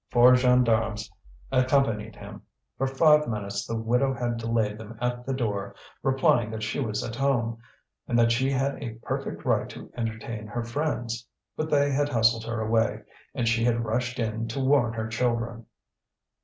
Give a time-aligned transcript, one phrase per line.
[0.09, 1.11] Four gendarmes
[1.51, 2.41] accompanied him.
[2.75, 7.03] For five minutes the widow had delayed them at the door, replying that she was
[7.03, 7.59] at home,
[8.07, 11.27] and that she had a perfect right to entertain her friends.
[11.55, 13.03] But they had hustled her away,
[13.35, 15.67] and she had rushed in to warn her children.